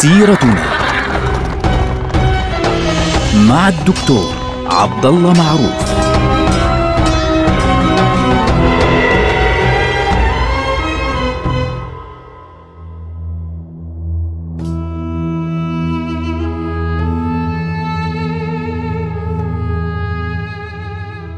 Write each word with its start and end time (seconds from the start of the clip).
سيرتنا 0.00 0.64
مع 3.48 3.68
الدكتور 3.68 4.34
عبد 4.66 5.06
الله 5.06 5.32
معروف 5.32 6.00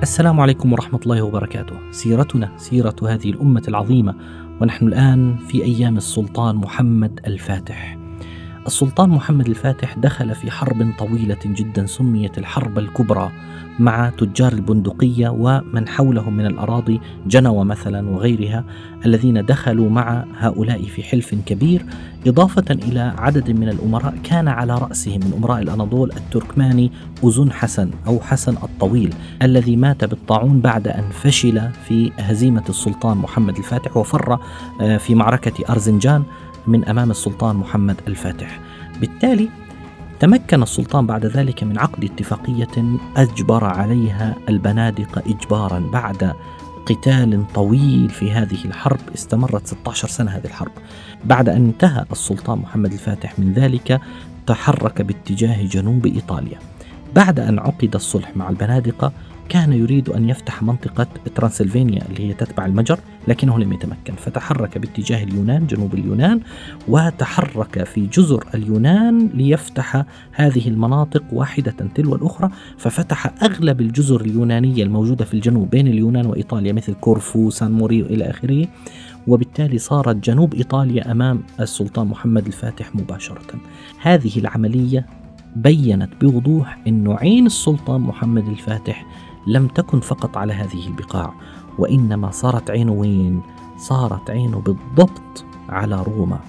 السلام 0.02 0.40
عليكم 0.40 0.72
ورحمة 0.72 1.00
الله 1.02 1.22
وبركاته. 1.22 1.76
سيرتنا 1.90 2.52
سيرة 2.56 2.96
هذه 3.02 3.30
الأمة 3.30 3.62
العظيمة 3.68 4.14
ونحن 4.60 4.86
الآن 4.86 5.36
في 5.48 5.64
أيام 5.64 5.96
السلطان 5.96 6.56
محمد 6.56 7.20
الفاتح. 7.26 8.01
السلطان 8.66 9.08
محمد 9.08 9.48
الفاتح 9.48 9.94
دخل 9.98 10.34
في 10.34 10.50
حرب 10.50 10.92
طويلة 10.98 11.38
جدا 11.46 11.86
سميت 11.86 12.38
الحرب 12.38 12.78
الكبرى 12.78 13.32
مع 13.78 14.10
تجار 14.18 14.52
البندقية 14.52 15.28
ومن 15.28 15.88
حولهم 15.88 16.36
من 16.36 16.46
الأراضي 16.46 17.00
جنوة 17.26 17.64
مثلا 17.64 18.10
وغيرها 18.10 18.64
الذين 19.06 19.44
دخلوا 19.44 19.90
مع 19.90 20.24
هؤلاء 20.38 20.82
في 20.82 21.02
حلف 21.02 21.34
كبير 21.46 21.84
إضافة 22.26 22.64
إلى 22.70 23.14
عدد 23.18 23.50
من 23.50 23.68
الأمراء 23.68 24.14
كان 24.24 24.48
على 24.48 24.74
رأسهم 24.74 25.20
من 25.20 25.32
أمراء 25.36 25.62
الأناضول 25.62 26.12
التركماني 26.16 26.92
أزن 27.24 27.52
حسن 27.52 27.90
أو 28.06 28.20
حسن 28.20 28.52
الطويل 28.52 29.14
الذي 29.42 29.76
مات 29.76 30.04
بالطاعون 30.04 30.60
بعد 30.60 30.88
أن 30.88 31.04
فشل 31.10 31.70
في 31.88 32.12
هزيمة 32.18 32.64
السلطان 32.68 33.16
محمد 33.16 33.56
الفاتح 33.56 33.96
وفر 33.96 34.38
آه، 34.80 34.96
في 34.96 35.14
معركة 35.14 35.72
أرزنجان 35.72 36.22
من 36.66 36.84
أمام 36.84 37.10
السلطان 37.10 37.56
محمد 37.56 37.96
الفاتح. 38.08 38.60
بالتالي 39.00 39.48
تمكن 40.20 40.62
السلطان 40.62 41.06
بعد 41.06 41.26
ذلك 41.26 41.64
من 41.64 41.78
عقد 41.78 42.04
اتفاقية 42.04 42.98
أجبر 43.16 43.64
عليها 43.64 44.36
البنادق 44.48 45.18
إجبارا 45.18 45.78
بعد 45.78 46.32
قتال 46.86 47.44
طويل 47.54 48.10
في 48.10 48.30
هذه 48.30 48.64
الحرب 48.64 49.00
استمرت 49.14 49.66
16 49.66 50.08
سنة 50.08 50.30
هذه 50.30 50.44
الحرب. 50.44 50.72
بعد 51.24 51.48
أن 51.48 51.64
انتهى 51.64 52.04
السلطان 52.12 52.58
محمد 52.58 52.92
الفاتح 52.92 53.38
من 53.38 53.52
ذلك 53.52 54.00
تحرك 54.46 55.02
باتجاه 55.02 55.66
جنوب 55.66 56.06
إيطاليا. 56.06 56.58
بعد 57.14 57.40
أن 57.40 57.58
عقد 57.58 57.94
الصلح 57.94 58.36
مع 58.36 58.48
البنادقه 58.48 59.12
كان 59.52 59.72
يريد 59.72 60.08
أن 60.08 60.28
يفتح 60.28 60.62
منطقة 60.62 61.06
ترانسلفانيا 61.34 62.02
اللي 62.08 62.28
هي 62.28 62.34
تتبع 62.34 62.66
المجر 62.66 62.98
لكنه 63.28 63.58
لم 63.58 63.72
يتمكن 63.72 64.14
فتحرك 64.14 64.78
باتجاه 64.78 65.22
اليونان 65.22 65.66
جنوب 65.66 65.94
اليونان 65.94 66.40
وتحرك 66.88 67.84
في 67.84 68.06
جزر 68.06 68.44
اليونان 68.54 69.28
ليفتح 69.34 70.04
هذه 70.32 70.68
المناطق 70.68 71.22
واحدة 71.32 71.74
تلو 71.94 72.14
الأخرى 72.14 72.50
ففتح 72.78 73.42
أغلب 73.42 73.80
الجزر 73.80 74.20
اليونانية 74.20 74.82
الموجودة 74.82 75.24
في 75.24 75.34
الجنوب 75.34 75.70
بين 75.70 75.86
اليونان 75.86 76.26
وإيطاليا 76.26 76.72
مثل 76.72 76.94
كورفو 76.94 77.50
سان 77.50 77.72
موريو 77.72 78.06
إلى 78.06 78.30
آخره 78.30 78.66
وبالتالي 79.26 79.78
صارت 79.78 80.16
جنوب 80.16 80.54
إيطاليا 80.54 81.12
أمام 81.12 81.42
السلطان 81.60 82.06
محمد 82.06 82.46
الفاتح 82.46 82.94
مباشرة. 82.94 83.60
هذه 84.00 84.38
العملية 84.38 85.06
بينت 85.56 86.10
بوضوح 86.20 86.78
أن 86.86 87.12
عين 87.12 87.46
السلطان 87.46 88.00
محمد 88.00 88.48
الفاتح 88.48 89.06
لم 89.46 89.66
تكن 89.66 90.00
فقط 90.00 90.36
على 90.36 90.52
هذه 90.52 90.86
البقاع 90.86 91.34
وإنما 91.78 92.30
صارت 92.30 92.70
عينه 92.70 92.92
وين؟ 92.92 93.42
صارت 93.76 94.30
عينه 94.30 94.58
بالضبط 94.58 95.44
على 95.68 96.02
روما 96.02 96.40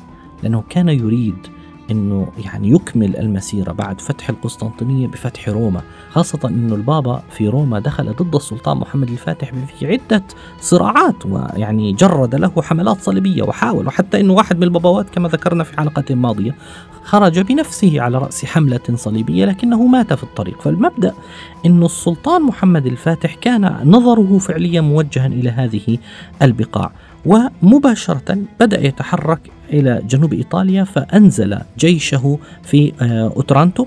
لأنه 0.43 0.63
كان 0.69 0.89
يريد 0.89 1.47
إنه 1.91 2.27
يعني 2.45 2.71
يكمل 2.71 3.17
المسيرة 3.17 3.71
بعد 3.71 4.01
فتح 4.01 4.29
القسطنطينية 4.29 5.07
بفتح 5.07 5.49
روما، 5.49 5.81
خاصة 6.11 6.39
إنه 6.45 6.75
البابا 6.75 7.23
في 7.31 7.47
روما 7.47 7.79
دخل 7.79 8.13
ضد 8.13 8.35
السلطان 8.35 8.77
محمد 8.77 9.09
الفاتح 9.09 9.51
في 9.79 9.88
عدة 9.88 10.23
صراعات 10.61 11.25
ويعني 11.25 11.94
جرد 11.94 12.35
له 12.35 12.61
حملات 12.61 13.01
صليبية 13.01 13.44
وحاول 13.44 13.88
وحتى 13.88 14.19
إنه 14.19 14.33
واحد 14.33 14.57
من 14.57 14.63
البابوات 14.63 15.09
كما 15.09 15.29
ذكرنا 15.29 15.63
في 15.63 15.77
حلقه 15.77 16.16
ماضية 16.16 16.55
خرج 17.03 17.39
بنفسه 17.39 18.01
على 18.01 18.17
رأس 18.17 18.45
حملة 18.45 18.79
صليبية 18.95 19.45
لكنه 19.45 19.88
مات 19.88 20.13
في 20.13 20.23
الطريق، 20.23 20.61
فالمبدأ 20.61 21.13
إنه 21.65 21.85
السلطان 21.85 22.41
محمد 22.41 22.85
الفاتح 22.85 23.35
كان 23.35 23.79
نظره 23.85 24.38
فعليا 24.38 24.81
موجها 24.81 25.27
إلى 25.27 25.50
هذه 25.50 25.97
البقاع. 26.41 26.91
ومباشرة 27.25 28.38
بدأ 28.59 28.88
يتحرك 28.88 29.39
إلى 29.73 30.01
جنوب 30.09 30.34
إيطاليا 30.34 30.84
فأنزل 30.84 31.57
جيشه 31.78 32.39
في 32.63 32.94
آه، 33.01 33.34
أوترانتو 33.35 33.85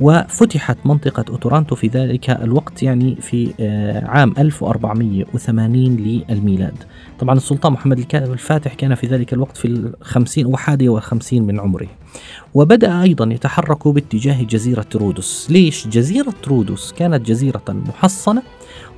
وفتحت 0.00 0.76
منطقة 0.84 1.24
أوتورانتو 1.28 1.74
في 1.74 1.86
ذلك 1.86 2.30
الوقت 2.30 2.82
يعني 2.82 3.16
في 3.20 3.52
آه، 3.60 4.06
عام 4.06 4.34
1480 4.38 5.96
للميلاد. 5.96 6.74
طبعا 7.18 7.36
السلطان 7.36 7.72
محمد 7.72 8.14
الفاتح 8.14 8.74
كان 8.74 8.94
في 8.94 9.06
ذلك 9.06 9.32
الوقت 9.32 9.56
في 9.56 9.64
الخمسين 9.64 10.46
وحادية 10.46 10.88
والخمسين 10.88 11.42
من 11.42 11.60
عمره. 11.60 11.88
وبدأ 12.54 13.02
أيضا 13.02 13.32
يتحرك 13.32 13.88
باتجاه 13.88 14.42
جزيرة 14.42 14.86
رودس 14.94 15.50
ليش؟ 15.50 15.86
جزيرة 15.86 16.34
رودس 16.48 16.92
كانت 16.92 17.26
جزيرة 17.26 17.62
محصنة؟ 17.68 18.42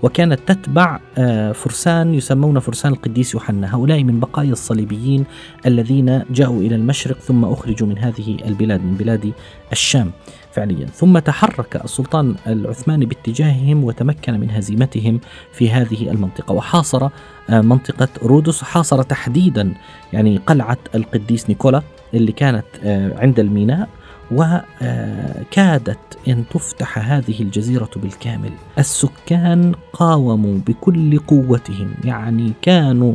وكانت 0.02 0.40
تتبع 0.46 1.00
آه، 1.18 1.52
فرسان 1.52 2.14
يسمون 2.14 2.58
فرسان 2.58 2.92
القديس 2.92 3.34
يوحنا. 3.34 3.74
هؤلاء 3.74 4.04
من 4.04 4.20
بقايا 4.20 4.52
الصليبيين 4.52 5.24
الذين 5.66 6.22
جاءوا 6.30 6.62
إلى 6.62 6.74
المشرق 6.74 7.18
ثم 7.18 7.44
أخرجوا 7.44 7.88
من 7.88 7.98
هذه 7.98 8.36
البلاد 8.46 8.84
من 8.84 8.94
بلاد 8.94 9.32
الشام 9.72 10.10
فعليا. 10.52 10.86
ثم 10.86 11.18
تحرك 11.18 11.76
السلطان 11.84 12.34
العثماني 12.46 13.06
باتجاههم 13.06 13.84
وتمكن 13.84 14.40
من 14.40 14.50
هزيمتهم 14.50 15.20
في 15.52 15.70
هذه 15.70 16.10
المنطقة 16.10 16.52
وحاصر 16.52 17.08
آه، 17.50 17.60
منطقة 17.60 18.08
رودس 18.22 18.62
حاصر 18.62 19.02
تحديدا 19.02 19.74
يعني 20.12 20.36
قلعة 20.36 20.78
القديس 20.94 21.48
نيكولا 21.48 21.82
اللي 22.14 22.32
كانت 22.32 22.64
آه، 22.84 23.20
عند 23.20 23.40
الميناء. 23.40 23.88
وكادت 24.32 25.98
أن 26.28 26.44
تفتح 26.50 26.98
هذه 26.98 27.42
الجزيرة 27.42 27.90
بالكامل. 27.96 28.50
السكان 28.78 29.74
قاوموا 29.92 30.58
بكل 30.66 31.18
قوتهم 31.18 31.94
يعني 32.04 32.52
كانوا 32.62 33.14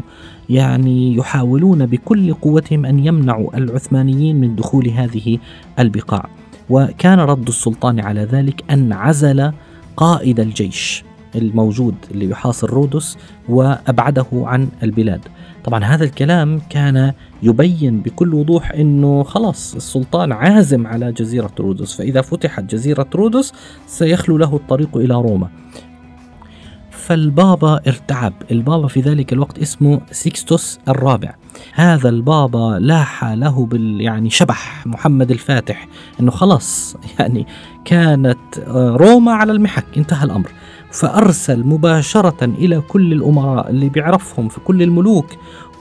يعني 0.50 1.16
يحاولون 1.16 1.86
بكل 1.86 2.34
قوتهم 2.34 2.86
أن 2.86 3.00
يمنعوا 3.06 3.58
العثمانيين 3.58 4.36
من 4.36 4.56
دخول 4.56 4.90
هذه 4.90 5.38
البقاع. 5.80 6.30
وكان 6.70 7.20
رد 7.20 7.48
السلطان 7.48 8.00
على 8.00 8.22
ذلك 8.22 8.64
أن 8.72 8.94
عزل 8.94 9.52
قائد 9.98 10.40
الجيش. 10.40 11.04
الموجود 11.38 11.96
اللي 12.12 12.30
يحاصر 12.30 12.70
رودس 12.70 13.18
وأبعده 13.50 14.26
عن 14.34 14.70
البلاد. 14.84 15.22
طبعا 15.64 15.84
هذا 15.84 16.04
الكلام 16.04 16.62
كان 16.70 17.14
يبين 17.44 18.02
بكل 18.02 18.34
وضوح 18.34 18.72
إنه 18.72 19.24
خلاص 19.24 19.76
السلطان 19.76 20.32
عازم 20.32 20.88
على 20.88 21.12
جزيرة 21.12 21.52
رودس 21.60 21.96
فإذا 21.96 22.22
فتحت 22.22 22.64
جزيرة 22.64 23.08
رودس 23.16 23.54
سيخلو 23.88 24.38
له 24.38 24.56
الطريق 24.56 24.98
إلى 24.98 25.14
روما. 25.14 25.50
فالبابا 26.92 27.82
ارتعب. 27.88 28.34
البابا 28.52 28.88
في 28.88 29.02
ذلك 29.02 29.34
الوقت 29.34 29.60
اسمه 29.60 30.02
سيكستوس 30.12 30.80
الرابع. 30.88 31.36
هذا 31.74 32.10
البابا 32.10 32.80
لاح 32.82 33.26
له 33.26 33.66
بال 33.66 34.02
يعني 34.02 34.30
شبح 34.30 34.88
محمد 34.88 35.32
الفاتح 35.32 35.88
إنه 36.20 36.32
خلاص 36.32 36.96
يعني 37.20 37.48
كانت 37.86 38.60
روما 38.76 39.32
على 39.32 39.52
المحك 39.52 39.86
انتهى 39.98 40.24
الأمر. 40.26 40.52
فأرسل 40.92 41.64
مباشرة 41.64 42.46
إلى 42.46 42.82
كل 42.82 43.14
الأمراء 43.14 43.70
اللي 43.70 43.90
بيعرفهم 43.90 44.50
في 44.50 44.60
كل 44.60 44.82
الملوك 44.82 45.26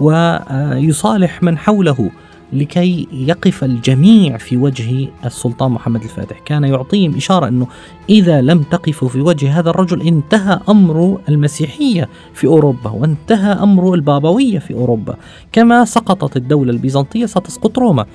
ويصالح 0.00 1.43
من 1.43 1.58
حوله 1.58 2.11
لكي 2.53 3.08
يقف 3.12 3.64
الجميع 3.64 4.37
في 4.37 4.56
وجه 4.56 5.08
السلطان 5.25 5.70
محمد 5.70 6.03
الفاتح. 6.03 6.38
كان 6.38 6.64
يعطيهم 6.64 7.17
إشارة 7.17 7.49
أنه 7.49 7.67
إذا 8.11 8.41
لم 8.41 8.62
تقفوا 8.62 9.08
في 9.08 9.20
وجه 9.20 9.58
هذا 9.58 9.70
الرجل 9.70 10.03
انتهى 10.03 10.61
أمر 10.69 11.20
المسيحية 11.29 12.08
في 12.35 12.47
أوروبا 12.47 12.91
وانتهى 12.91 13.53
أمر 13.53 13.94
البابوية 13.94 14.58
في 14.58 14.75
أوروبا. 14.75 15.17
كما 15.53 15.85
سقطت 15.85 16.37
الدولة 16.37 16.70
البيزنطية 16.70 17.26
ستسقط 17.26 17.79
روما. 17.79 18.06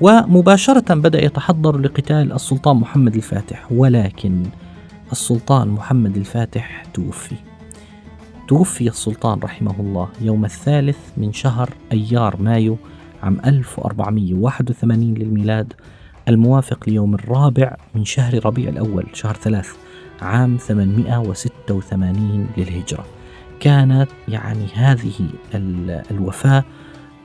ومباشرة 0.00 0.94
بدأ 0.94 1.24
يتحضر 1.24 1.78
لقتال 1.78 2.32
السلطان 2.32 2.76
محمد 2.76 3.14
الفاتح 3.14 3.66
ولكن 3.70 4.42
السلطان 5.12 5.68
محمد 5.68 6.16
الفاتح 6.16 6.84
توفي. 6.94 7.36
توفي 8.48 8.88
السلطان 8.88 9.38
رحمه 9.38 9.80
الله 9.80 10.08
يوم 10.20 10.44
الثالث 10.44 10.98
من 11.16 11.32
شهر 11.32 11.70
أيار 11.92 12.42
مايو 12.42 12.76
عام 13.22 13.40
1481 13.44 15.14
للميلاد 15.14 15.72
الموافق 16.28 16.88
ليوم 16.88 17.14
الرابع 17.14 17.76
من 17.94 18.04
شهر 18.04 18.46
ربيع 18.46 18.68
الأول 18.68 19.06
شهر 19.12 19.34
ثلاث 19.34 19.76
عام 20.22 20.56
886 20.56 22.46
للهجرة. 22.56 23.04
كانت 23.60 24.08
يعني 24.28 24.66
هذه 24.74 25.28
الوفاة 26.10 26.64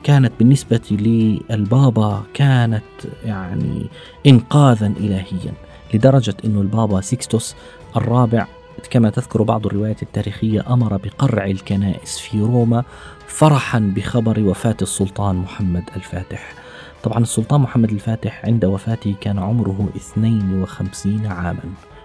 كانت 0.02 0.32
بالنسبة 0.38 0.80
للبابا 0.90 2.22
كانت 2.34 2.84
يعني 3.24 3.86
إنقاذا 4.26 4.86
إلهيا. 4.86 5.52
لدرجة 5.94 6.34
أن 6.44 6.60
البابا 6.60 7.00
سيكستوس 7.00 7.54
الرابع 7.96 8.46
كما 8.90 9.10
تذكر 9.10 9.42
بعض 9.42 9.66
الروايات 9.66 10.02
التاريخية 10.02 10.64
أمر 10.70 10.96
بقرع 10.96 11.44
الكنائس 11.44 12.18
في 12.18 12.40
روما 12.40 12.84
فرحا 13.26 13.92
بخبر 13.96 14.40
وفاة 14.40 14.76
السلطان 14.82 15.36
محمد 15.36 15.84
الفاتح. 15.96 16.54
طبعا 17.02 17.18
السلطان 17.18 17.60
محمد 17.60 17.90
الفاتح 17.90 18.44
عند 18.44 18.64
وفاته 18.64 19.14
كان 19.20 19.38
عمره 19.38 19.88
52 19.96 21.26
عاما 21.26 21.62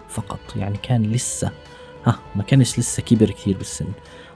فقط 0.10 0.40
يعني 0.56 0.78
كان 0.84 1.04
لسه 1.04 1.52
ها 2.06 2.16
ما 2.36 2.44
كانش 2.44 2.80
لسه 2.80 3.04
كبر 3.04 3.32
كثير 3.32 3.58
بالسن. 3.58 3.88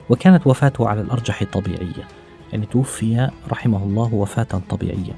وكانت 0.10 0.48
وفاته 0.48 0.88
على 0.88 1.02
الأرجح 1.02 1.44
طبيعية 1.44 2.08
يعني 2.52 2.66
توفي 2.66 3.30
رحمه 3.50 3.84
الله 3.84 4.14
وفاة 4.14 4.62
طبيعية. 4.70 5.14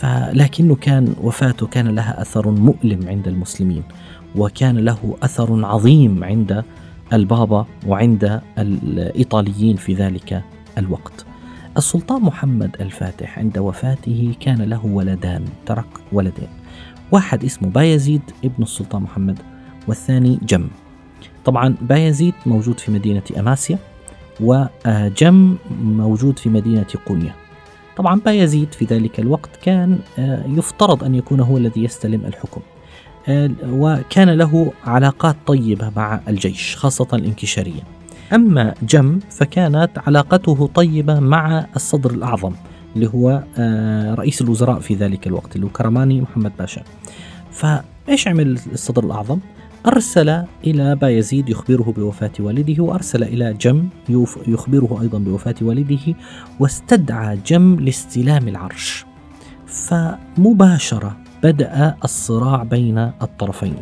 فلكنه 0.00 0.74
كان 0.74 1.14
وفاته 1.22 1.66
كان 1.66 1.88
لها 1.88 2.22
أثر 2.22 2.50
مؤلم 2.50 3.08
عند 3.08 3.28
المسلمين 3.28 3.82
وكان 4.36 4.78
له 4.78 5.16
أثر 5.22 5.64
عظيم 5.64 6.24
عند 6.24 6.64
البابا 7.12 7.66
وعند 7.86 8.40
الإيطاليين 8.58 9.76
في 9.76 9.94
ذلك 9.94 10.42
الوقت. 10.78 11.26
السلطان 11.76 12.22
محمد 12.22 12.76
الفاتح 12.80 13.38
عند 13.38 13.58
وفاته 13.58 14.34
كان 14.40 14.62
له 14.62 14.86
ولدان 14.86 15.44
ترك 15.66 15.86
ولدين. 16.12 16.48
واحد 17.12 17.44
اسمه 17.44 17.68
بايزيد 17.68 18.22
ابن 18.44 18.62
السلطان 18.62 19.02
محمد 19.02 19.38
والثاني 19.88 20.38
جم. 20.42 20.68
طبعا 21.44 21.74
بايزيد 21.80 22.34
موجود 22.46 22.80
في 22.80 22.90
مدينة 22.92 23.22
أماسيا 23.38 23.78
وجم 24.40 25.56
موجود 25.82 26.38
في 26.38 26.48
مدينة 26.48 26.86
قونيا 27.06 27.34
طبعا 27.96 28.20
بايزيد 28.20 28.72
في 28.72 28.84
ذلك 28.84 29.20
الوقت 29.20 29.50
كان 29.62 29.98
آه، 30.18 30.44
يفترض 30.46 31.04
أن 31.04 31.14
يكون 31.14 31.40
هو 31.40 31.56
الذي 31.56 31.84
يستلم 31.84 32.24
الحكم. 32.26 32.60
آه، 33.28 33.50
وكان 33.70 34.30
له 34.30 34.72
علاقات 34.84 35.36
طيبة 35.46 35.92
مع 35.96 36.20
الجيش 36.28 36.76
خاصة 36.76 37.08
الانكشارية. 37.12 37.82
أما 38.32 38.74
جم 38.82 39.18
فكانت 39.30 39.90
علاقته 39.96 40.70
طيبة 40.74 41.20
مع 41.20 41.66
الصدر 41.76 42.10
الأعظم 42.10 42.52
اللي 42.96 43.10
هو 43.14 43.42
آه، 43.58 44.14
رئيس 44.14 44.42
الوزراء 44.42 44.80
في 44.80 44.94
ذلك 44.94 45.26
الوقت 45.26 45.56
اللي 45.56 45.66
هو 45.66 45.70
كرماني 45.70 46.20
محمد 46.20 46.52
باشا. 46.58 46.82
فإيش 47.52 48.28
عمل 48.28 48.58
الصدر 48.72 49.04
الأعظم؟ 49.04 49.38
أرسل 49.86 50.42
إلى 50.66 50.96
بايزيد 50.96 51.48
يخبره 51.48 51.94
بوفاة 51.96 52.30
والده 52.40 52.82
وأرسل 52.82 53.22
إلى 53.22 53.54
جم 53.60 53.88
يخبره 54.46 54.98
أيضا 55.02 55.18
بوفاة 55.18 55.54
والده 55.62 56.14
واستدعى 56.60 57.38
جم 57.46 57.80
لاستلام 57.80 58.48
العرش. 58.48 59.04
فمباشرة 59.66 61.16
بدأ 61.42 61.96
الصراع 62.04 62.62
بين 62.62 62.98
الطرفين. 62.98 63.74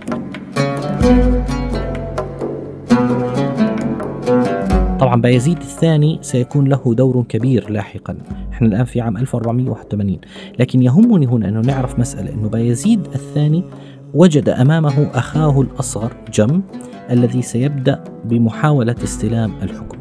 طبعا 5.01 5.21
بايزيد 5.21 5.59
الثاني 5.59 6.19
سيكون 6.23 6.69
له 6.69 6.95
دور 6.95 7.25
كبير 7.29 7.71
لاحقا. 7.71 8.19
إحنا 8.53 8.69
الآن 8.69 8.85
في 8.85 9.01
عام 9.01 9.17
1481 9.17 10.19
لكن 10.59 10.83
يهمني 10.83 11.27
هنا 11.27 11.49
أنه 11.49 11.61
نعرف 11.61 11.99
مسألة 11.99 12.35
أنه 12.35 12.49
بايزيد 12.49 13.07
الثاني 13.15 13.65
وجد 14.15 14.49
أمامه 14.49 15.11
أخاه 15.15 15.61
الأصغر 15.61 16.13
جم 16.35 16.63
الذي 17.11 17.43
سيبدأ 17.43 18.05
بمحاولة 18.25 18.95
استلام 19.05 19.53
الحكم. 19.63 19.99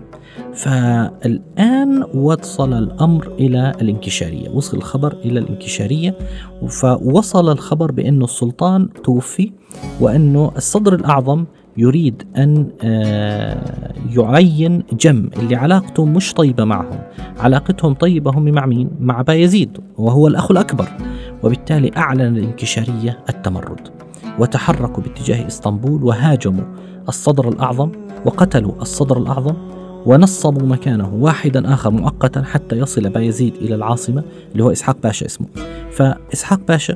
فالآن 0.54 2.04
وصل 2.14 2.74
الأمر 2.74 3.28
إلى 3.40 3.72
الانكشارية 3.82 4.50
وصل 4.50 4.78
الخبر 4.78 5.14
إلى 5.14 5.40
الانكشارية 5.40 6.18
فوصل 6.68 7.52
الخبر 7.52 7.92
بأن 7.92 8.24
السلطان 8.24 8.90
توفي 9.04 9.52
وأنه 10.02 10.52
الصدر 10.58 10.96
الأعظم 10.96 11.46
يريد 11.78 12.24
أن 12.38 12.68
آه، 12.84 13.94
يعين 14.18 14.84
جم 14.94 15.30
اللي 15.40 15.56
علاقته 15.56 16.06
مش 16.06 16.34
طيبة 16.34 16.64
معهم. 16.64 17.00
علاقتهم 17.40 17.94
طيبة 17.94 18.32
هم 18.32 18.44
مع 18.46 18.66
مين؟ 18.66 18.90
مع 19.00 19.22
بايزيد 19.22 19.78
وهو 19.98 20.28
الأخ 20.28 20.52
الأكبر 20.52 20.88
وبالتالي 21.44 21.92
أعلن 21.98 22.38
الانكشارية 22.38 23.20
التمرد. 23.30 23.97
وتحركوا 24.40 25.04
باتجاه 25.04 25.48
إسطنبول 25.48 26.04
وهاجموا 26.04 26.64
الصدر 27.10 27.50
الأعظم 27.50 27.92
وقتلوا 28.26 28.82
الصدر 28.82 29.18
الأعظم 29.18 29.56
ونصبوا 30.06 30.68
مكانه 30.68 31.14
واحدا 31.14 31.74
آخر 31.74 31.92
مؤقتا 31.92 32.42
حتى 32.44 32.78
يصل 32.78 33.10
بايزيد 33.10 33.56
إلى 33.56 33.76
العاصمة 33.76 34.24
اللي 34.52 34.64
هو 34.64 34.72
إسحاق 34.72 34.98
باشا 35.04 35.26
اسمه. 35.26 35.48
فإسحاق 35.92 36.60
باشا 36.68 36.96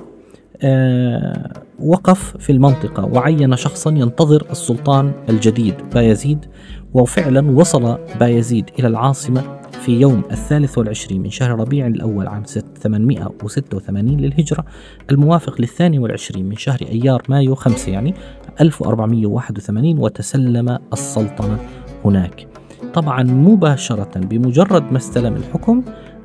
آه 0.62 1.52
وقف 1.80 2.38
في 2.38 2.52
المنطقة 2.52 3.06
وعين 3.06 3.56
شخصا 3.56 3.92
ينتظر 3.92 4.48
السلطان 4.52 5.12
الجديد 5.30 5.76
بايزيد 5.94 6.46
وفعلا 6.94 7.52
وصل 7.52 7.98
بايزيد 8.20 8.70
إلى 8.80 8.88
العاصمة 8.88 9.61
في 9.72 10.00
يوم 10.00 10.24
الثالث 10.32 10.78
والعشرين 10.78 11.22
من 11.22 11.30
شهر 11.30 11.60
ربيع 11.60 11.88
الأول 11.88 12.28
عام 12.28 12.44
886 12.44 14.18
للهجرة 14.18 14.66
الموافق 15.12 15.62
للثاني 15.62 16.00
والعشرين 16.00 16.46
من 16.46 16.56
شهر 16.56 16.80
أيار 16.82 17.24
مايو 17.30 17.56
خمسة 17.56 17.92
يعني 17.92 18.14
1481 18.62 19.98
وتسلم 19.98 20.80
السلطنة 20.94 21.60
هناك. 22.06 22.48
طبعا 22.94 23.24
مباشرة 23.24 24.20
بمجرد 24.20 24.92
ما 24.92 24.98
استلم 24.98 25.36
الحكم 25.36 25.84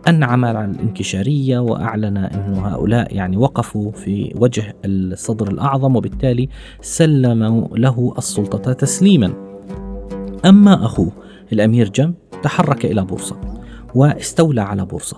أنعم 0.09 0.45
على 0.45 0.65
الانكشارية 0.65 1.59
وأعلن 1.59 2.17
أن 2.17 2.55
هؤلاء 2.55 3.15
يعني 3.15 3.37
وقفوا 3.37 3.93
في 3.93 4.33
وجه 4.37 4.77
الصدر 4.85 5.49
الأعظم 5.49 5.97
وبالتالي 5.97 6.49
سلموا 6.81 7.69
له 7.79 8.15
السلطة 8.19 8.73
تسليما. 8.73 9.33
أما 10.45 10.85
أخوه 10.85 11.13
الأمير 11.53 11.89
جم 11.89 12.15
تحرك 12.47 12.85
إلى 12.85 13.05
بورصة 13.05 13.37
واستولى 13.95 14.61
على 14.61 14.85
بورصة 14.85 15.17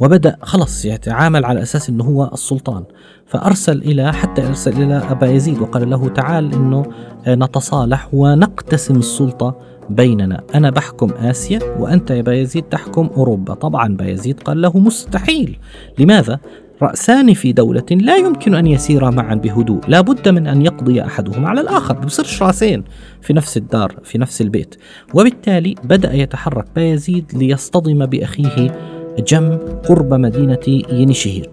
وبدأ 0.00 0.36
خلص 0.42 0.84
يتعامل 0.84 1.44
على 1.44 1.62
أساس 1.62 1.88
أنه 1.88 2.04
هو 2.04 2.30
السلطان. 2.32 2.84
فأرسل 3.26 3.78
إلى 3.78 4.12
حتى 4.12 4.46
أرسل 4.46 4.82
إلى 4.82 5.02
أبا 5.10 5.26
يزيد 5.26 5.58
وقال 5.58 5.90
له 5.90 6.08
تعال 6.08 6.54
أنه 6.54 6.86
نتصالح 7.28 8.08
ونقتسم 8.12 8.96
السلطة 8.96 9.56
بيننا. 9.88 10.42
أنا 10.54 10.70
بحكم 10.70 11.10
آسيا 11.10 11.60
وأنت 11.78 12.10
يا 12.10 12.22
بايزيد 12.22 12.62
تحكم 12.62 13.10
أوروبا. 13.16 13.54
طبعا 13.54 13.96
بايزيد 13.96 14.40
قال 14.40 14.62
له 14.62 14.78
مستحيل. 14.78 15.58
لماذا؟ 15.98 16.38
رأسان 16.82 17.34
في 17.34 17.52
دولة 17.52 17.84
لا 17.90 18.16
يمكن 18.16 18.54
أن 18.54 18.66
يسيرا 18.66 19.10
معا 19.10 19.34
بهدوء. 19.34 19.80
لا 19.88 20.00
بد 20.00 20.28
من 20.28 20.46
أن 20.46 20.62
يقضي 20.62 21.02
أحدهما 21.02 21.48
على 21.48 21.60
الآخر. 21.60 21.94
بصيرش 21.98 22.42
رأسين 22.42 22.84
في 23.22 23.32
نفس 23.32 23.56
الدار 23.56 23.96
في 24.04 24.18
نفس 24.18 24.40
البيت. 24.40 24.74
وبالتالي 25.14 25.74
بدأ 25.84 26.14
يتحرك 26.14 26.64
بايزيد 26.76 27.32
ليصطدم 27.34 28.06
بأخيه 28.06 28.74
جم 29.18 29.58
قرب 29.88 30.14
مدينة 30.14 30.82
ينشهير. 30.92 31.50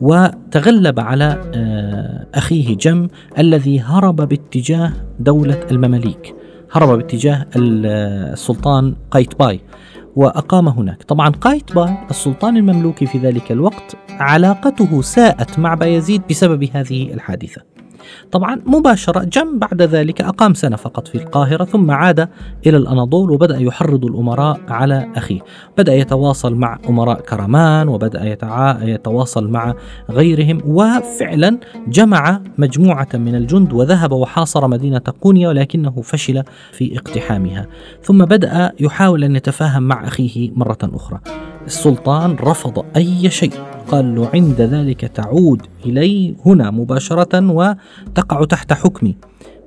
وتغلب 0.00 1.00
على 1.00 1.40
آه، 1.54 2.26
أخيه 2.34 2.76
جم 2.76 3.08
الذي 3.38 3.80
هرب 3.80 4.16
باتجاه 4.16 4.92
دولة 5.20 5.60
المماليك. 5.70 6.34
هرب 6.72 6.98
باتجاه 6.98 7.46
السلطان 7.56 8.94
قايتباي. 9.10 9.60
وأقام 10.18 10.68
هناك. 10.68 11.02
طبعا 11.02 11.28
قايتباي 11.28 11.94
السلطان 12.10 12.56
المملوكي 12.56 13.06
في 13.06 13.18
ذلك 13.18 13.52
الوقت 13.52 13.96
علاقته 14.10 15.02
ساءت 15.02 15.58
مع 15.58 15.74
بايزيد 15.74 16.22
بسبب 16.30 16.68
هذه 16.72 17.12
الحادثة. 17.14 17.62
طبعا 18.32 18.60
مباشرة 18.66 19.24
جم 19.24 19.58
بعد 19.58 19.82
ذلك 19.82 20.20
أقام 20.20 20.54
سنة 20.54 20.76
فقط 20.76 21.08
في 21.08 21.14
القاهرة 21.14 21.64
ثم 21.64 21.90
عاد 21.90 22.28
إلى 22.66 22.76
الأناضول 22.76 23.30
وبدأ 23.30 23.58
يحرض 23.58 24.04
الأمراء 24.04 24.60
على 24.68 25.08
أخيه 25.16 25.40
بدأ 25.78 25.94
يتواصل 25.94 26.54
مع 26.54 26.78
أمراء 26.88 27.20
كرمان 27.20 27.88
وبدأ. 27.88 28.18
يتواصل 28.82 29.48
مع 29.48 29.74
غيرهم 30.10 30.62
وفعلا 30.66 31.58
جمع 31.88 32.40
مجموعة 32.58 33.08
من 33.14 33.34
الجند 33.34 33.72
وذهب 33.72 34.12
وحاصر 34.12 34.68
مدينة 34.68 35.02
قونيا 35.20 35.48
ولكنه 35.48 36.02
فشل 36.02 36.42
في 36.72 36.96
اقتحامها 36.96 37.66
ثم 38.02 38.24
بدأ 38.24 38.72
يحاول 38.80 39.24
أن 39.24 39.36
يتفاهم 39.36 39.82
مع 39.82 40.06
أخيه 40.06 40.50
مرة 40.56 40.78
أخرى 40.82 41.47
السلطان 41.66 42.36
رفض 42.40 42.84
أي 42.96 43.30
شيء. 43.30 43.52
قال 43.88 44.14
له 44.14 44.28
عند 44.34 44.60
ذلك 44.60 45.00
تعود 45.00 45.62
إلي 45.86 46.36
هنا 46.46 46.70
مباشرة 46.70 47.50
وتقع 47.52 48.44
تحت 48.44 48.72
حكمي. 48.72 49.16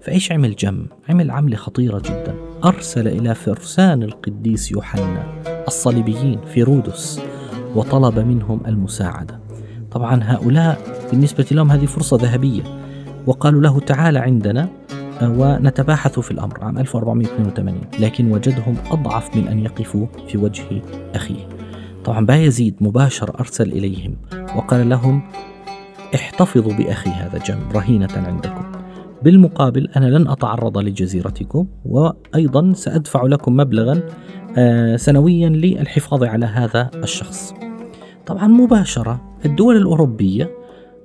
فإيش 0.01 0.31
عمل 0.31 0.55
جم؟ 0.55 0.85
عمل 1.09 1.31
عملة 1.31 1.55
خطيرة 1.57 1.99
جدا. 1.99 2.35
أرسل 2.63 3.07
إلى 3.07 3.35
فرسان 3.35 4.03
القديس 4.03 4.71
يوحنا 4.71 5.23
الصليبيين 5.67 6.39
في 6.53 6.63
رودس 6.63 7.21
وطلب 7.75 8.19
منهم 8.19 8.61
المساعدة. 8.67 9.39
طبعا 9.91 10.19
هؤلاء 10.23 10.81
بالنسبة 11.11 11.45
لهم 11.51 11.71
هذه 11.71 11.85
فرصة 11.85 12.17
ذهبية. 12.17 12.63
وقالوا 13.27 13.61
له 13.61 13.79
تعال 13.79 14.17
عندنا 14.17 14.69
ونتباحث 15.23 16.19
في 16.19 16.31
الأمر 16.31 16.63
عام 16.63 16.77
1482 16.77 17.81
لكن 17.99 18.31
وجدهم 18.31 18.75
أضعف 18.91 19.37
من 19.37 19.47
أن 19.47 19.59
يقفوا 19.59 20.07
في 20.27 20.37
وجه 20.37 20.81
أخيه. 21.15 21.60
طبعا 22.05 22.25
بايزيد 22.25 22.75
مباشر 22.81 23.39
أرسل 23.39 23.71
إليهم 23.71 24.15
وقال 24.55 24.89
لهم 24.89 25.21
احتفظوا 26.15 26.73
بأخي 26.73 27.09
هذا 27.09 27.37
جم 27.37 27.59
رهينة 27.73 28.09
عندكم. 28.15 28.71
بالمقابل 29.23 29.89
أنا 29.95 30.05
لن 30.05 30.27
أتعرض 30.27 30.77
لجزيرتكم 30.77 31.67
وأيضا 31.85 32.73
سأدفع 32.73 33.23
لكم 33.23 33.57
مبلغا 33.57 34.01
آه، 34.57 34.95
سنويا 34.95 35.49
للحفاظ 35.49 36.23
على 36.23 36.45
هذا 36.45 36.91
الشخص. 36.95 37.53
طبعا 38.25 38.47
مباشرة 38.47 39.21
الدول 39.45 39.77
الأوروبية 39.77 40.51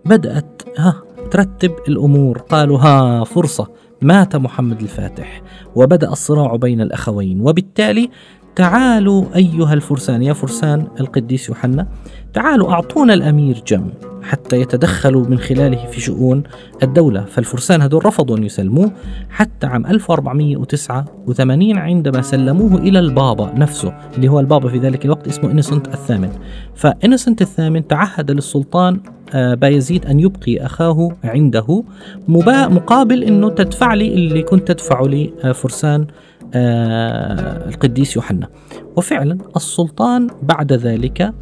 بدأت 0.04 0.62
ها 0.78 1.02
ترتب 1.30 1.74
الأمور. 1.88 2.38
قالوا 2.38 2.78
ها 2.78 3.24
فرصة. 3.24 3.68
مات 4.02 4.36
محمد 4.36 4.80
الفاتح. 4.80 5.42
وبدأ 5.74 6.12
الصراع 6.12 6.56
بين 6.56 6.80
الأخوين. 6.80 7.40
وبالتالي 7.40 8.10
تعالوا 8.56 9.24
أيها 9.36 9.74
الفرسان 9.74 10.22
يا 10.22 10.32
فرسان 10.32 10.86
القديس 11.00 11.48
يوحنا 11.48 11.86
تعالوا 12.34 12.72
أعطونا 12.72 13.14
الأمير 13.14 13.62
جم 13.66 13.90
حتى 14.22 14.60
يتدخلوا 14.60 15.26
من 15.26 15.38
خلاله 15.38 15.86
في 15.86 16.00
شؤون 16.00 16.42
الدولة. 16.82 17.24
فالفرسان 17.24 17.82
هذول 17.82 18.06
رفضوا 18.06 18.36
أن 18.36 18.44
يسلموه 18.44 18.92
حتى 19.30 19.66
عام 19.66 19.86
1489 19.86 21.78
عندما 21.78 22.22
سلموه 22.22 22.76
إلى 22.80 22.98
البابا 22.98 23.52
نفسه 23.56 23.94
اللي 24.16 24.28
هو 24.28 24.40
البابا 24.40 24.68
في 24.68 24.78
ذلك 24.78 25.04
الوقت 25.04 25.28
اسمه 25.28 25.50
إنسنت 25.50 25.88
الثامن. 25.88 26.30
فإنسنت 26.74 27.42
الثامن 27.42 27.86
تعهد 27.86 28.30
للسلطان 28.30 29.00
آه، 29.34 29.54
بايزيد 29.54 30.06
أن 30.06 30.20
يبقي 30.20 30.66
أخاه 30.66 31.08
عنده 31.24 31.84
مقابل 32.28 33.22
أنه 33.22 33.50
تدفع 33.50 33.94
لي 33.94 34.14
اللي 34.14 34.42
كنت 34.42 34.68
تدفع 34.68 35.00
لي 35.00 35.32
آه، 35.44 35.52
فرسان 35.52 36.00
آه، 36.00 36.06
القديس 36.54 38.16
يوحنا. 38.16 38.48
وفعلا 38.96 39.38
السلطان 39.56 40.26
بعد 40.42 40.72
ذلك 40.72 41.34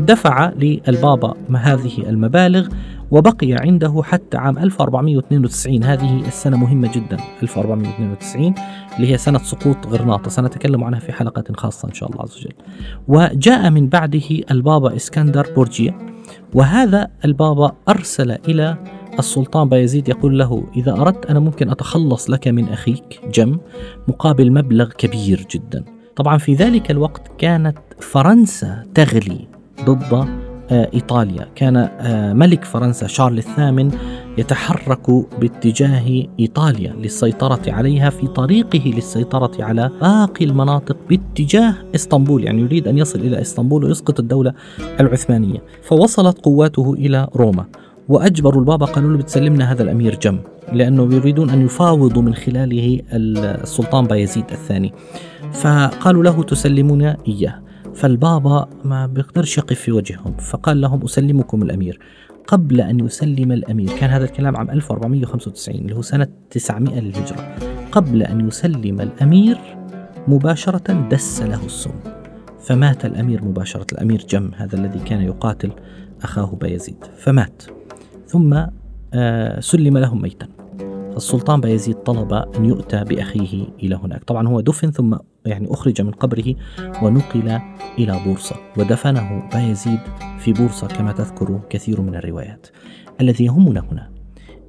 دفع 0.00 0.52
للبابا 0.58 1.34
هذه 1.56 1.98
المبالغ 2.08 2.68
وبقي 3.10 3.52
عنده 3.52 4.02
حتى 4.04 4.36
عام 4.36 4.58
1492 4.58 5.84
هذه 5.84 6.20
السنة 6.26 6.56
مهمة 6.56 6.90
جدا 6.94 7.16
1492 7.42 8.54
اللي 8.96 9.12
هي 9.12 9.18
سنة 9.18 9.38
سقوط 9.38 9.86
غرناطة. 9.86 10.30
سنتكلم 10.30 10.84
عنها 10.84 11.00
في 11.00 11.12
حلقة 11.12 11.44
خاصة 11.56 11.88
إن 11.88 11.94
شاء 11.94 12.10
الله 12.10 12.22
عز 12.22 12.36
وجل. 12.36 12.52
وجاء 13.08 13.70
من 13.70 13.88
بعده 13.88 14.28
البابا 14.50 14.96
إسكندر 14.96 15.46
بورجيا 15.56 15.94
وهذا 16.54 17.08
البابا 17.24 17.72
أرسل 17.88 18.30
إلى 18.30 18.76
السلطان 19.18 19.68
بايزيد 19.68 20.08
يقول 20.08 20.38
له 20.38 20.64
إذا 20.76 20.92
أردت 20.92 21.26
أنا 21.26 21.40
ممكن 21.40 21.70
أتخلص 21.70 22.30
لك 22.30 22.48
من 22.48 22.68
أخيك 22.68 23.20
جم 23.34 23.58
مقابل 24.08 24.52
مبلغ 24.52 24.88
كبير 24.88 25.46
جدا. 25.50 25.84
طبعا 26.16 26.38
في 26.38 26.54
ذلك 26.54 26.90
الوقت 26.90 27.30
كانت 27.38 27.78
فرنسا 28.00 28.84
تغلي 28.94 29.48
ضد 29.84 30.28
آه، 30.70 30.90
إيطاليا. 30.94 31.48
كان 31.54 31.76
آه، 31.76 32.32
ملك 32.32 32.64
فرنسا 32.64 33.06
شارل 33.06 33.38
الثامن 33.38 33.90
يتحرك 34.38 35.10
باتجاه 35.40 36.26
إيطاليا 36.40 36.92
للسيطرة 36.92 37.72
عليها 37.72 38.10
في 38.10 38.26
طريقه 38.26 38.92
للسيطرة 38.96 39.64
على 39.64 39.90
باقي 40.00 40.44
المناطق 40.44 40.96
باتجاه 41.08 41.74
إسطنبول 41.94 42.44
يعني 42.44 42.62
يريد 42.62 42.88
أن 42.88 42.98
يصل 42.98 43.18
إلى 43.20 43.40
إسطنبول 43.40 43.84
ويسقط 43.84 44.20
الدولة 44.20 44.52
العثمانية. 45.00 45.62
فوصلت 45.82 46.38
قواته 46.38 46.94
إلى 46.94 47.28
روما. 47.36 47.64
وأجبروا 48.10 48.60
البابا 48.60 48.86
قالوا 48.86 49.10
له 49.10 49.18
بتسلمنا 49.18 49.72
هذا 49.72 49.82
الأمير 49.82 50.18
جم 50.18 50.38
لأنه 50.72 51.14
يريدون 51.14 51.50
أن 51.50 51.62
يفاوضوا 51.62 52.22
من 52.22 52.34
خلاله 52.34 53.00
السلطان 53.12 54.04
بايزيد 54.04 54.44
الثاني. 54.50 54.92
فقالوا 55.52 56.22
له 56.24 56.42
تسلمون 56.42 57.02
إياه. 57.02 57.62
فالبابا 57.94 58.68
ما 58.84 59.06
بيقدرش 59.06 59.58
يقف 59.58 59.80
في 59.80 59.92
وجههم 59.92 60.36
فقال 60.36 60.80
لهم 60.80 61.04
أسلمكم 61.04 61.62
الأمير. 61.62 61.98
قبل 62.46 62.80
أن 62.80 63.00
يسلم 63.00 63.52
الأمير 63.52 63.88
كان 64.00 64.10
هذا 64.10 64.24
الكلام 64.24 64.56
عام 64.56 64.70
1495 64.70 65.80
اللي 65.80 65.96
هو 65.96 66.02
سنة 66.02 66.28
900 66.50 67.00
للهجرة. 67.00 67.56
قبل 67.92 68.22
أن 68.22 68.48
يسلم 68.48 69.00
الأمير 69.00 69.58
مباشرة 70.28 71.08
دس 71.10 71.42
له 71.42 71.66
السم. 71.66 71.94
فمات 72.60 73.04
الأمير 73.04 73.44
مباشرة 73.44 73.86
الأمير 73.92 74.26
جم 74.28 74.50
هذا 74.56 74.76
الذي 74.76 74.98
كان 74.98 75.22
يقاتل 75.22 75.70
أخاه 76.22 76.56
بايزيد 76.60 77.04
فمات. 77.16 77.62
ثم 78.30 78.64
آه، 79.14 79.60
سلم 79.60 79.98
لهم 79.98 80.22
ميتا. 80.22 80.48
السلطان 81.16 81.60
بايزيد 81.60 81.94
طلب 81.94 82.32
أن 82.32 82.64
يؤتى 82.64 83.04
بأخيه 83.04 83.66
إلى 83.82 83.94
هناك. 83.94 84.24
طبعا 84.24 84.48
هو 84.48 84.60
دفن 84.60 84.90
ثم 84.90 85.16
يعني 85.46 85.66
أخرج 85.70 86.02
من 86.02 86.10
قبره 86.10 86.54
ونقل 87.02 87.60
إلى 87.98 88.20
بورصة. 88.26 88.56
ودفنه 88.78 89.48
بايزيد 89.52 89.98
في 90.38 90.52
بورصة 90.52 90.86
كما 90.86 91.12
تذكر 91.12 91.60
كثير 91.70 92.00
من 92.00 92.14
الروايات. 92.14 92.66
الذي 93.20 93.44
يهمنا 93.44 93.80
هنا 93.92 94.10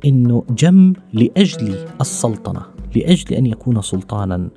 أنه 0.06 0.44
جم 0.50 0.94
لأجل 1.14 1.76
السلطنة 2.02 2.62
لأجل 2.96 3.36
أن 3.36 3.46
يكون 3.46 3.82
سلطانا 3.82 4.50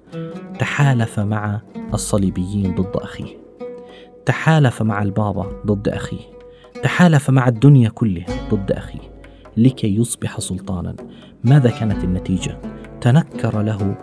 تحالف 0.58 1.20
مع 1.20 1.60
الصليبيين 1.94 2.74
ضد 2.74 2.96
أخيه. 2.96 3.36
تحالف 4.26 4.82
مع 4.82 5.02
البابا 5.02 5.62
ضد 5.66 5.88
أخيه. 5.88 6.34
تحالف 6.82 7.30
مع 7.30 7.48
الدنيا 7.48 7.88
كلها. 7.88 8.26
ضد 8.50 8.72
أخيه 8.72 9.14
لكي 9.56 9.96
يصبح 9.96 10.40
سلطانا. 10.40 10.94
ماذا 11.44 11.70
كانت 11.70 12.04
النتيجة؟ 12.04 12.58
تنكر 13.00 13.62
له 13.62 13.96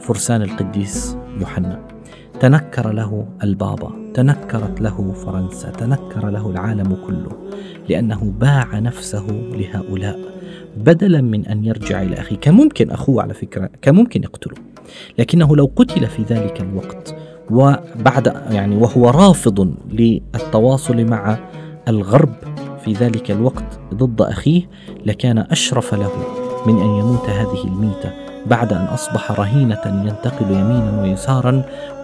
فرسان 0.00 0.42
القديس 0.42 1.16
يوحنا. 1.40 1.80
تنكر 2.40 2.92
له 2.92 3.26
البابا. 3.42 3.92
تنكرت 4.14 4.80
له 4.80 5.12
فرنسا. 5.12 5.70
تنكر 5.70 6.30
له 6.30 6.50
العالم 6.50 6.96
كله 7.06 7.50
لأنه 7.88 8.32
باع 8.40 8.78
نفسه 8.78 9.26
لهؤلاء. 9.30 10.18
بدلا 10.76 11.20
من 11.20 11.46
أن 11.46 11.64
يرجع 11.64 12.02
إلى 12.02 12.14
أخيه 12.14 12.36
كان 12.36 12.54
ممكن 12.54 12.90
أخوه 12.90 13.22
على 13.22 13.34
فكرة 13.34 13.70
كان 13.82 13.94
ممكن 13.94 14.22
يقتله. 14.22 14.54
لكنه 15.18 15.56
لو 15.56 15.70
قتل 15.76 16.06
في 16.06 16.22
ذلك 16.22 16.60
الوقت 16.60 17.14
وبعد 17.50 18.26
يعني 18.50 18.76
وهو 18.76 19.10
رافض 19.10 19.74
للتواصل 19.92 21.04
مع 21.04 21.38
الغرب 21.88 22.34
في 22.88 22.94
ذلك 22.94 23.30
الوقت 23.30 23.80
ضد 23.94 24.22
أخيه 24.22 24.70
لكان 25.06 25.38
أشرف 25.38 25.94
له 25.94 26.10
من 26.66 26.78
أن 26.78 26.86
يموت 26.86 27.28
هذه 27.28 27.64
الميتة 27.64 28.12
بعد 28.46 28.72
أن 28.72 28.84
أصبح 28.84 29.32
رهينة 29.32 29.82
ينتقل 29.86 30.50
يمينا 30.50 31.02
ويسارا 31.02 31.62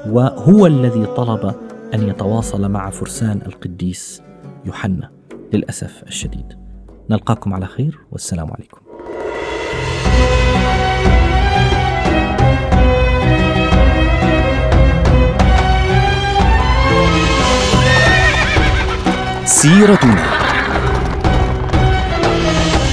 وهو 0.09 0.67
الذي 0.67 1.07
طلب 1.07 1.55
أن 1.95 2.09
يتواصل 2.09 2.69
مع 2.71 2.91
فرسان 2.91 3.41
القديس 3.47 4.23
يوحنا 4.65 5.11
للأسف 5.53 6.03
الشديد. 6.07 6.59
نلقاكم 7.11 7.55
على 7.55 7.67
خير 7.67 7.99
والسلام 8.13 8.51
عليكم. 8.51 8.79
سيرتنا. 19.45 20.44